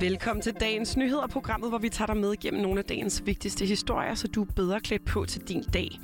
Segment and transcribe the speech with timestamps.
[0.00, 3.66] Velkommen til dagens nyheder, programmet, hvor vi tager dig med gennem nogle af dagens vigtigste
[3.66, 6.00] historier, så du er bedre klædt på til din dag.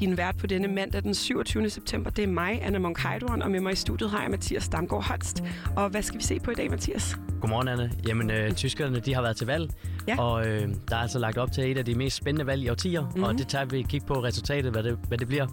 [0.00, 1.70] Din vært på denne mandag den 27.
[1.70, 3.04] september, det er mig, Anna Monk
[3.42, 5.42] og med mig i studiet har jeg Mathias Damgaard Holst.
[5.76, 7.16] Og hvad skal vi se på i dag, Mathias?
[7.40, 7.92] Godmorgen, Anne.
[8.08, 9.70] Jamen, øh, tyskerne de har været til valg,
[10.08, 10.20] Ja.
[10.22, 12.68] og øh, der er altså lagt op til et af de mest spændende valg i
[12.68, 13.08] årtier, Mhm.
[13.08, 13.22] mm-hmm.
[13.24, 15.46] og det tager vi et kig på resultatet, hvad det, hvad det bliver.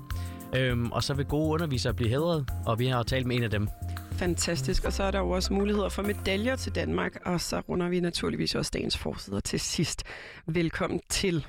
[0.55, 3.49] Øhm, og så vil gode undervisere blive hedret, og vi har talt med en af
[3.49, 3.67] dem.
[4.21, 4.85] Fantastisk.
[4.85, 7.99] Og så er der jo også muligheder for medaljer til Danmark, og så runder vi
[7.99, 10.03] naturligvis også dagens forsider til sidst.
[10.45, 11.47] Velkommen til.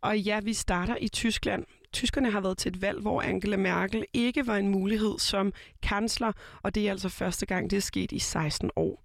[0.00, 1.64] Og ja, vi starter i Tyskland.
[1.92, 5.52] Tyskerne har været til et valg, hvor Angela Merkel ikke var en mulighed som
[5.82, 9.02] kansler, og det er altså første gang, det er sket i 16 år.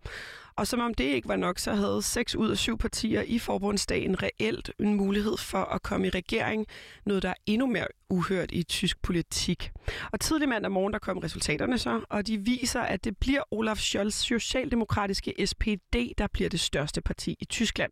[0.55, 3.39] Og som om det ikke var nok, så havde seks ud af syv partier i
[3.39, 6.65] forbundsdagen reelt en mulighed for at komme i regering,
[7.05, 9.71] noget der er endnu mere uhørt i tysk politik.
[10.11, 13.77] Og tidlig mandag morgen, der kom resultaterne så, og de viser, at det bliver Olaf
[13.77, 17.91] Scholz socialdemokratiske SPD, der bliver det største parti i Tyskland.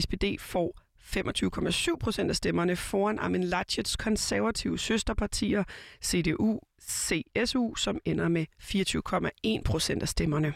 [0.00, 5.64] SPD får 25,7 procent af stemmerne foran Armin Laschets konservative søsterpartier
[6.04, 10.54] CDU, CSU, som ender med 24,1 procent af stemmerne.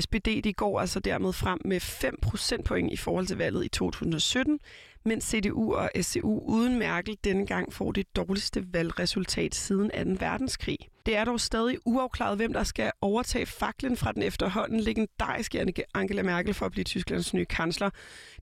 [0.00, 4.58] SPD de går altså dermed frem med 5 procentpoint i forhold til valget i 2017,
[5.04, 10.24] mens CDU og SCU uden Merkel denne gang får det dårligste valgresultat siden 2.
[10.24, 10.78] verdenskrig.
[11.06, 16.22] Det er dog stadig uafklaret, hvem der skal overtage faklen fra den efterhånden legendariske Angela
[16.22, 17.90] Merkel for at blive Tysklands nye kansler.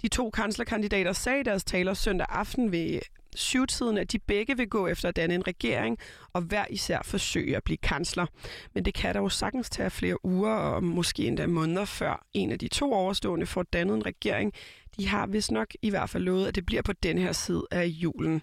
[0.03, 3.01] De to kanslerkandidater sagde i deres taler søndag aften ved
[3.35, 5.99] syvtiden, at de begge vil gå efter at danne en regering,
[6.33, 8.27] og hver især forsøge at blive kansler.
[8.75, 12.59] Men det kan dog sagtens tage flere uger og måske endda måneder før en af
[12.59, 14.53] de to overstående får dannet en regering.
[14.97, 17.67] De har vist nok i hvert fald lovet, at det bliver på den her side
[17.71, 18.43] af julen.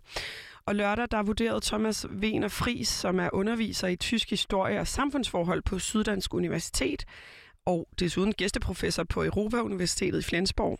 [0.65, 5.61] Og lørdag, der vurderede Thomas Wiener Fris, som er underviser i tysk historie og samfundsforhold
[5.61, 7.05] på Syddansk Universitet,
[7.65, 10.79] og desuden gæsteprofessor på Europa-universitetet i Flensborg,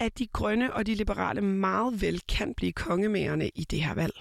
[0.00, 4.16] at de grønne og de liberale meget vel kan blive kongemagerne i det her valg.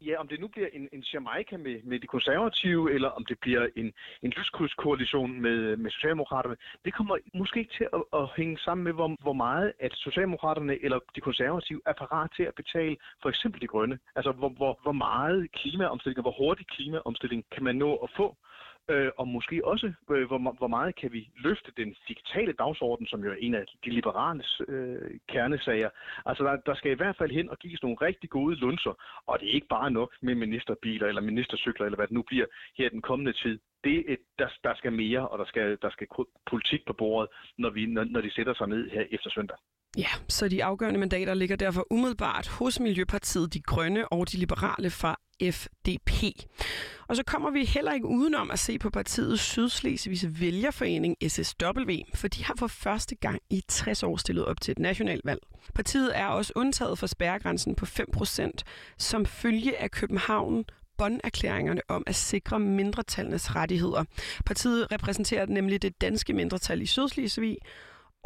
[0.00, 3.38] Ja, om det nu bliver en, en Jamaica med, med de konservative, eller om det
[3.38, 3.92] bliver en,
[4.22, 8.92] en lyskrydskoalition med, med Socialdemokraterne, det kommer måske ikke til at, at hænge sammen med,
[8.92, 13.60] hvor, hvor meget at Socialdemokraterne eller de konservative er parat til at betale for eksempel
[13.60, 13.98] de grønne.
[14.16, 18.36] Altså, hvor, hvor, hvor meget klimaomstilling, og hvor hurtig klimaomstilling kan man nå at få,
[18.90, 23.24] øh, og måske også, øh, hvor, hvor meget kan vi løfte den digitale dagsorden, som
[23.24, 25.90] jo er en af de liberales øh, kernesager.
[26.26, 28.94] Altså, der, der skal i hvert fald hen og gives nogle rigtig gode lunser,
[29.26, 32.46] og det er ikke bare nok med ministerbiler eller ministercykler, eller hvad det nu bliver
[32.78, 33.58] her den kommende tid.
[33.84, 36.06] Det, er- der, der skal mere, og der skal, der skal
[36.50, 39.56] politik på bordet, når, vi, når, når de sætter sig ned her efter søndag.
[39.98, 44.90] Ja, så de afgørende mandater ligger derfor umiddelbart hos Miljøpartiet De Grønne og de liberale
[44.90, 46.22] fra FDP.
[47.08, 52.28] Og så kommer vi heller ikke udenom at se på partiets Sydslesvigs vælgerforening SSW, for
[52.28, 55.40] de har for første gang i 60 år stillet op til et nationalvalg.
[55.74, 58.50] Partiet er også undtaget fra spærregrænsen på 5%,
[58.98, 60.64] som følge af København
[60.98, 64.04] bonderklæringerne om at sikre mindretallenes rettigheder.
[64.46, 67.58] Partiet repræsenterer nemlig det danske mindretal i Sydslesvig,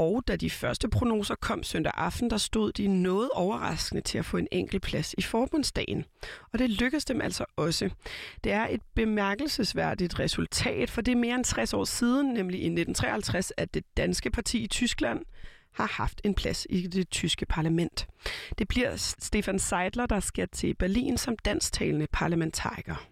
[0.00, 4.25] og da de første prognoser kom søndag aften, der stod de noget overraskende til at
[4.25, 6.05] få en enkelt plads i forbundsdagen.
[6.53, 7.91] Og det lykkedes dem altså også.
[8.44, 12.66] Det er et bemærkelsesværdigt resultat, for det er mere end 60 år siden, nemlig i
[12.66, 15.25] 1953, at det danske parti i Tyskland
[15.75, 18.06] har haft en plads i det tyske parlament.
[18.59, 23.06] Det bliver Stefan Seidler, der skal til Berlin som dansktalende parlamentariker.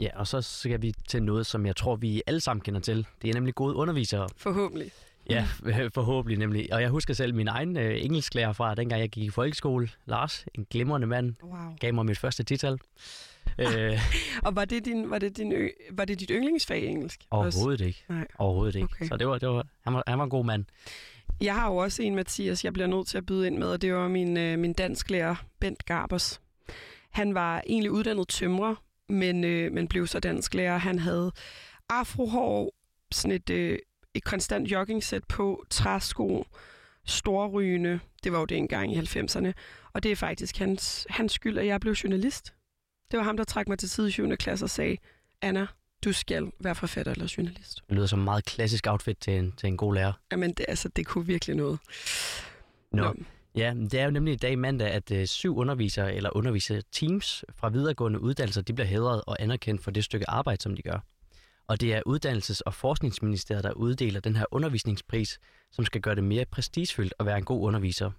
[0.00, 3.06] Ja, og så skal vi til noget, som jeg tror, vi alle sammen kender til.
[3.22, 4.28] Det er nemlig gode undervisere.
[4.36, 4.90] Forhåbentlig.
[5.30, 5.46] Ja,
[5.94, 6.72] forhåbentlig nemlig.
[6.72, 9.88] Og jeg husker selv min egen øh, engelsklærer fra, dengang jeg gik i folkeskole.
[10.06, 11.76] Lars, en glimrende mand, Wow.
[11.80, 12.78] gav mig mit første tital.
[13.58, 13.98] øh,
[14.46, 17.20] Og var det, din, var det, din ø, var det dit yndlingsfag i engelsk?
[17.30, 17.58] også?
[17.58, 18.04] overhovedet ikke.
[18.08, 18.26] Nej.
[18.38, 18.88] Overhovedet ikke.
[18.92, 19.06] Okay.
[19.08, 20.64] Så det var, det var, han, var, han var en god mand.
[21.40, 23.82] Jeg har jo også en, Mathias, jeg bliver nødt til at byde ind med, og
[23.82, 26.40] det var min, øh, min dansklærer, Bent Garbers.
[27.10, 28.74] Han var egentlig uddannet tømrer,
[29.08, 30.78] men, øh, men blev så dansklærer.
[30.78, 31.32] Han havde
[31.88, 32.74] afrohår,
[33.10, 33.78] sådan et, øh,
[34.14, 36.46] et konstant joggingsæt på, træsko,
[37.04, 38.00] storrygende.
[38.24, 39.52] Det var jo det engang i 90'erne.
[39.92, 42.54] Og det er faktisk hans, hans skyld, at jeg blev journalist.
[43.10, 44.36] Det var ham, der trak mig til side i 7.
[44.36, 44.96] klasse og sagde,
[45.42, 45.66] Anna,
[46.04, 47.82] du skal være forfatter eller journalist.
[47.88, 50.12] Det lyder som en meget klassisk outfit til en, til en god lærer.
[50.32, 51.78] Jamen, det, altså, det kunne virkelig noget.
[52.92, 53.02] Nå.
[53.02, 53.14] Nå.
[53.56, 57.68] Ja, det er jo nemlig i dag mandag, at øh, syv undervisere eller underviserteams fra
[57.68, 60.98] videregående uddannelser, de bliver hædret og anerkendt for det stykke arbejde, som de gør.
[61.66, 65.38] Og det er Uddannelses- og Forskningsministeriet, der uddeler den her undervisningspris,
[65.72, 68.10] som skal gøre det mere prestigefyldt at være en god underviser.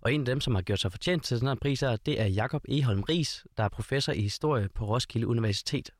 [0.00, 2.26] Og en af dem, som har gjort sig fortjent til den her pris, det er
[2.26, 5.90] Jakob Eholm Ries, der er professor i historie på Roskilde Universitet.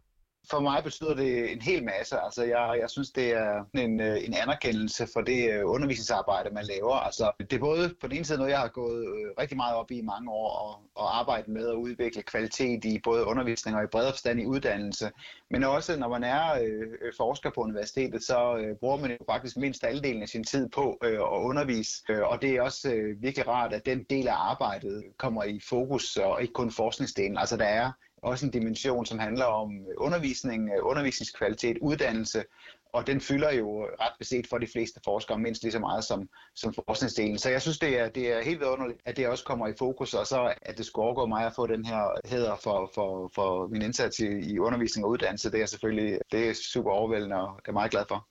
[0.51, 2.19] For mig betyder det en hel masse.
[2.19, 6.65] Altså, jeg, jeg synes, det er en, øh, en anerkendelse for det øh, undervisningsarbejde, man
[6.65, 6.95] laver.
[6.95, 9.77] Altså, det er både på den ene side noget, jeg har gået øh, rigtig meget
[9.77, 13.77] op i i mange år, og, og arbejdet med at udvikle kvalitet i både undervisning
[13.77, 15.11] og i bredere forstand i uddannelse.
[15.51, 19.57] Men også, når man er øh, forsker på universitetet, så øh, bruger man jo faktisk
[19.57, 22.27] mindst halvdelen af sin tid på øh, at undervise.
[22.27, 26.17] Og det er også øh, virkelig rart, at den del af arbejdet kommer i fokus,
[26.17, 27.39] og ikke kun forskningsdelen.
[27.39, 27.93] Altså, der er
[28.27, 32.45] også en dimension, som handler om øh, undervisning, øh, undervisningskvalitet, uddannelse,
[32.93, 36.29] og den fylder jo ret beset for de fleste forskere mindst lige så meget som,
[36.55, 37.39] som forskningsdelen.
[37.39, 40.15] Så jeg synes, det er, det er helt vidunderligt, at det også kommer i fokus,
[40.15, 43.67] og så at det skulle overgå mig at få den her hæder for, for, for
[43.67, 47.61] min indsats i, i undervisning og uddannelse, det er selvfølgelig det er super overvældende, og
[47.63, 48.29] det er meget glad for.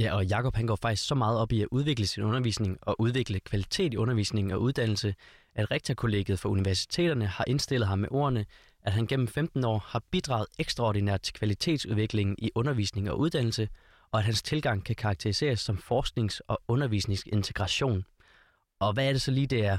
[0.00, 2.96] Ja, og Jakob han går faktisk så meget op i at udvikle sin undervisning og
[2.98, 5.14] udvikle kvalitet i undervisning og uddannelse,
[5.54, 8.46] at rektorkollegiet for universiteterne har indstillet ham med ordene,
[8.84, 13.68] at han gennem 15 år har bidraget ekstraordinært til kvalitetsudviklingen i undervisning og uddannelse,
[14.12, 18.04] og at hans tilgang kan karakteriseres som forsknings- og undervisningsintegration.
[18.80, 19.78] Og hvad er det så lige, det er?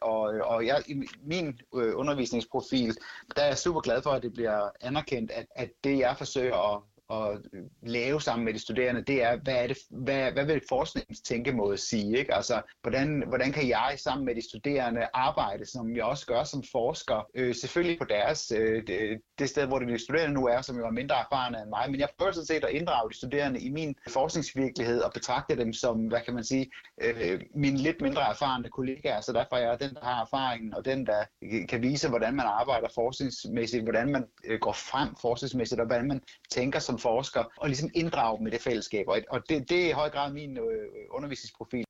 [0.00, 2.96] Og, og jeg, i min øh, undervisningsprofil,
[3.36, 6.74] der er jeg super glad for, at det bliver anerkendt, at, at det, jeg forsøger
[6.74, 10.44] at at øh, lave sammen med de studerende, det er, hvad, er det, hvad, hvad
[10.44, 12.18] vil forskningens tænkemåde sige?
[12.18, 12.34] Ikke?
[12.34, 16.62] Altså, hvordan, hvordan kan jeg sammen med de studerende arbejde, som jeg også gør som
[16.72, 20.76] forsker, øh, selvfølgelig på deres, øh, det, det sted, hvor de studerende nu er, som
[20.76, 23.60] jo er mindre erfarne end mig, men jeg prøver sådan set at inddrage de studerende
[23.60, 26.70] i min forskningsvirkelighed og betragte dem som, hvad kan man sige,
[27.02, 30.84] øh, mine lidt mindre erfarne kollegaer, så derfor er jeg den, der har erfaringen, og
[30.84, 31.24] den, der
[31.68, 36.20] kan vise, hvordan man arbejder forskningsmæssigt, hvordan man øh, går frem forskningsmæssigt, og hvordan man
[36.50, 39.06] tænker som forsker, og ligesom inddrage dem i det fællesskab.
[39.08, 40.64] Og det, det er i høj grad min øh,
[41.10, 41.84] undervisningsprofil.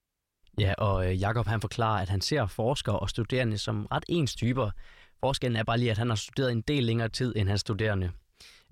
[0.58, 4.34] Ja, og øh, Jakob han forklarer, at han ser forskere og studerende som ret ens
[4.34, 4.70] typer.
[5.20, 8.10] Forskellen er bare lige, at han har studeret en del længere tid end hans studerende.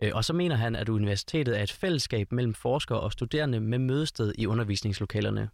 [0.02, 3.78] Øh, og så mener han, at universitetet er et fællesskab mellem forskere og studerende med
[3.78, 5.48] mødested i undervisningslokalerne.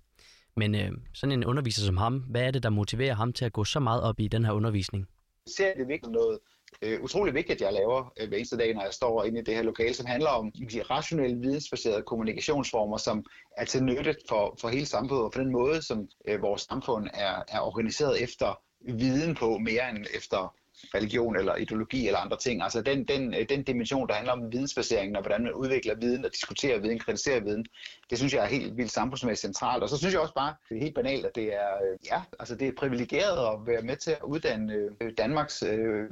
[0.57, 3.53] Men øh, sådan en underviser som ham, hvad er det, der motiverer ham til at
[3.53, 5.09] gå så meget op i den her undervisning?
[5.57, 6.39] Ser det virkelig noget
[6.83, 9.55] øh, utrolig vigtigt, jeg laver øh, hver eneste dag, når jeg står inde i det
[9.55, 13.25] her lokale, som handler om de rationelle, vidensbaserede kommunikationsformer, som
[13.57, 17.09] er til nytte for, for hele samfundet, og for den måde, som øh, vores samfund
[17.15, 20.55] er, er organiseret efter viden på, mere end efter
[20.95, 22.63] religion eller ideologi eller andre ting.
[22.63, 26.25] Altså den, den, øh, den dimension, der handler om vidensbaseringen og hvordan man udvikler viden
[26.25, 27.67] og diskuterer viden, kritiserer viden,
[28.11, 29.83] det synes jeg er helt vildt samfundsmæssigt centralt.
[29.83, 32.23] Og så synes jeg også bare, det er helt banalt, at det er, øh, ja,
[32.39, 36.05] altså det er privilegeret at være med til at uddanne øh, Danmarks øh,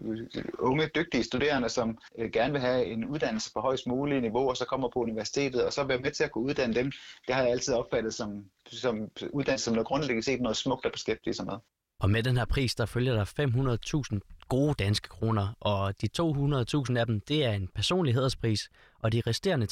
[0.59, 4.57] unge, dygtige studerende, som øh, gerne vil have en uddannelse på højst mulige niveau, og
[4.57, 6.93] så kommer på universitetet, og så være med til at kunne uddanne dem.
[7.27, 10.93] Det har jeg altid opfattet som, som uddannelse som noget grundlæggende set noget smukt at
[10.93, 11.55] beskæftige sig med.
[12.01, 16.97] Og med den her pris, der følger der 500.000 gode danske kroner, og de 200.000
[16.97, 18.69] af dem, det er en personlig hæderspris,
[18.99, 19.67] og de resterende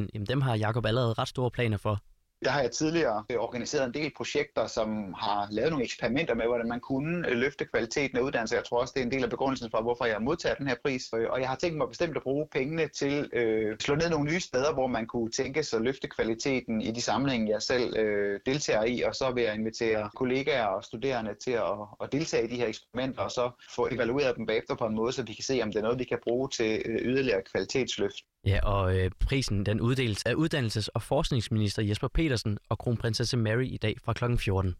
[0.00, 2.02] 300.000, jamen dem har Jakob allerede ret store planer for.
[2.44, 6.46] Der har jeg tidligere øh, organiseret en del projekter, som har lavet nogle eksperimenter med,
[6.46, 8.54] hvordan man kunne øh, løfte kvaliteten af uddannelse.
[8.54, 10.74] Jeg tror også, det er en del af begrundelsen for, hvorfor jeg modtager den her
[10.84, 11.04] pris.
[11.14, 14.10] Øh, og jeg har tænkt mig bestemt at bruge pengene til at øh, slå ned
[14.10, 17.62] nogle nye steder, hvor man kunne tænke sig at løfte kvaliteten i de sammenhænge, jeg
[17.62, 19.02] selv øh, deltager i.
[19.02, 22.66] Og så vil jeg invitere kollegaer og studerende til at, at deltage i de her
[22.66, 25.68] eksperimenter, og så få evalueret dem bagefter på en måde, så vi kan se, om
[25.68, 28.22] det er noget, vi kan bruge til yderligere kvalitetsløft.
[28.46, 33.64] Ja, og øh, prisen den uddeles af uddannelses- og forskningsminister Jesper Petersen og kronprinsesse Mary
[33.64, 34.36] i dag fra kl.
[34.36, 34.74] 14.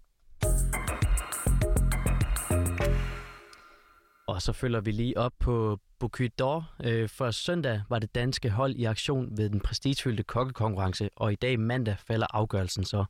[4.26, 6.62] Og så følger vi lige op på Bocuse d'Or.
[6.84, 11.36] Øh, for søndag var det danske hold i aktion ved den prestigefyldte kokkekonkurrence, og i
[11.36, 13.04] dag mandag falder afgørelsen så.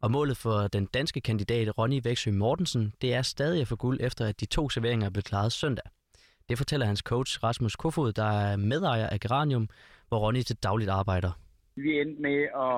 [0.00, 3.98] Og målet for den danske kandidat Ronny Væksø Mortensen, det er stadig at få guld
[4.00, 5.84] efter, at de to serveringer blev klaret søndag.
[6.48, 9.68] Det fortæller hans coach Rasmus Kofod, der er medejer af Geranium,
[10.08, 11.43] hvor Ronny til dagligt arbejder.
[11.76, 12.76] Vi endte med at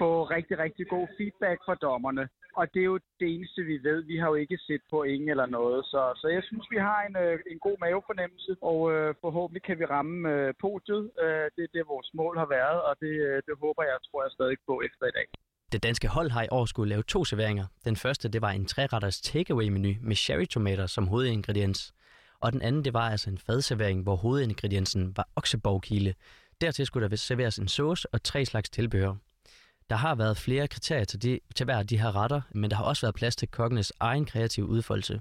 [0.00, 2.28] få rigtig, rigtig god feedback fra dommerne.
[2.58, 3.98] Og det er jo det eneste, vi ved.
[4.12, 5.84] Vi har jo ikke set på ingen eller noget.
[5.84, 9.78] Så, så jeg synes, vi har en, øh, en god mavefornemmelse, og øh, forhåbentlig kan
[9.78, 11.04] vi ramme øh, podiet.
[11.24, 14.22] Øh, det er det, vores mål har været, og det, øh, det håber jeg, tror
[14.24, 15.26] jeg stadig på efter i dag.
[15.72, 17.66] Det danske hold har i år skulle lave to serveringer.
[17.84, 21.94] Den første, det var en træretters takeaway-menu med cherrytomater som hovedingrediens
[22.40, 26.14] og den anden det var altså en fadservering, hvor hovedingrediensen var okseborgkile.
[26.60, 29.14] Dertil skulle der serveres en sauce og tre slags tilbehør.
[29.90, 32.76] Der har været flere kriterier til, de, til hver af de her retter, men der
[32.76, 35.20] har også været plads til kokkenes egen kreative udfoldelse.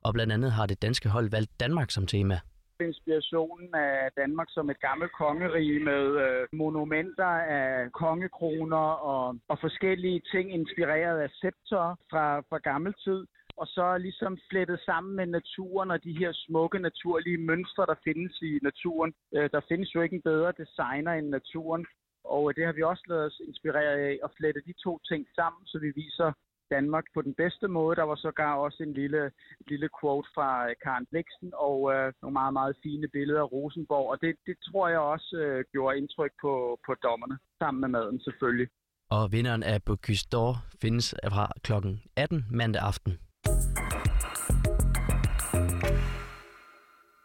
[0.00, 2.40] Og blandt andet har det danske hold valgt Danmark som tema
[2.80, 10.22] inspirationen af Danmark som et gammelt kongerige med øh, monumenter af kongekroner og, og forskellige
[10.32, 13.26] ting inspireret af scepter fra, fra gammel tid
[13.60, 18.42] og så ligesom flettet sammen med naturen og de her smukke naturlige mønstre, der findes
[18.42, 19.12] i naturen.
[19.36, 21.86] Øh, der findes jo ikke en bedre designer end naturen,
[22.24, 25.26] og øh, det har vi også lavet os inspirere af at flette de to ting
[25.38, 26.32] sammen, så vi viser
[26.70, 27.96] Danmark på den bedste måde.
[27.96, 29.30] Der var sågar også en lille,
[29.70, 34.10] lille quote fra øh, Karen Bliksen og øh, nogle meget, meget fine billeder af Rosenborg.
[34.12, 36.52] Og det, det tror jeg også øh, gjorde indtryk på,
[36.86, 38.68] på dommerne, sammen med maden selvfølgelig.
[39.10, 41.72] Og vinderen af Bocuse d'Or findes fra kl.
[42.16, 43.12] 18 mandag aften.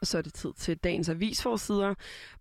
[0.02, 1.94] Og så er det tid til dagens avisforsider.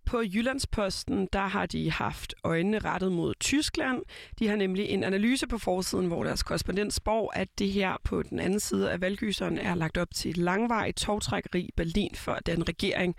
[0.05, 4.01] På Jyllandsposten, der har de haft øjnene rettet mod Tyskland.
[4.39, 8.23] De har nemlig en analyse på forsiden, hvor deres korrespondent spår, at det her på
[8.23, 12.33] den anden side af valgyseren er lagt op til et langvarigt togtrækkeri i Berlin for
[12.45, 13.15] den regering.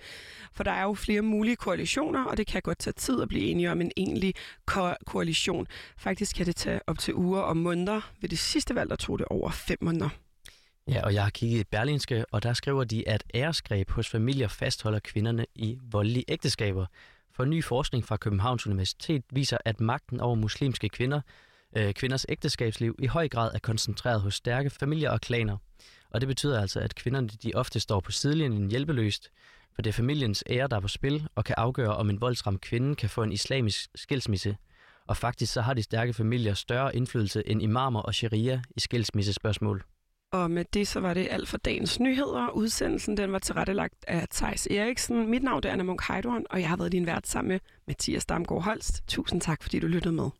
[0.52, 3.44] For der er jo flere mulige koalitioner, og det kan godt tage tid at blive
[3.44, 4.34] enige om en egentlig
[4.66, 5.66] ko- koalition.
[5.96, 8.12] Faktisk kan det tage op til uger og måneder.
[8.20, 10.08] Ved det sidste valg, der tog det over fem måneder.
[10.88, 14.48] Ja, og jeg har kigget i Berlinske, og der skriver de, at æresgreb hos familier
[14.48, 16.86] fastholder kvinderne i voldelige ægteskaber.
[17.34, 21.20] For ny forskning fra Københavns Universitet viser, at magten over muslimske kvinder,
[21.76, 25.56] øh, kvinders ægteskabsliv, i høj grad er koncentreret hos stærke familier og klaner.
[26.10, 29.30] Og det betyder altså, at kvinderne de ofte står på sidelinjen hjælpeløst,
[29.74, 32.60] for det er familiens ære, der er på spil, og kan afgøre, om en voldsramt
[32.60, 34.56] kvinde kan få en islamisk skilsmisse.
[35.06, 39.84] Og faktisk så har de stærke familier større indflydelse end imamer og sharia i skilsmissespørgsmål.
[40.32, 42.48] Og med det så var det alt for dagens nyheder.
[42.48, 45.30] Udsendelsen den var tilrettelagt af Tejs Eriksen.
[45.30, 48.26] Mit navn er Anna Munk Heidorn, og jeg har været din vært sammen med Mathias
[48.26, 49.04] Damgaard Holst.
[49.08, 50.30] Tusind tak, fordi du lyttede med.